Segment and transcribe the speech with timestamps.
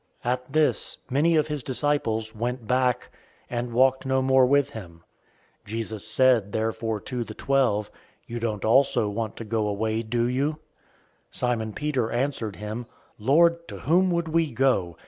[0.25, 3.11] 006:066 At this, many of his disciples went back,
[3.51, 5.03] and walked no more with him.
[5.65, 7.91] 006:067 Jesus said therefore to the twelve,
[8.25, 10.57] "You don't also want to go away, do you?" 006:068
[11.37, 12.87] Simon Peter answered him,
[13.19, 14.97] "Lord, to whom would we go?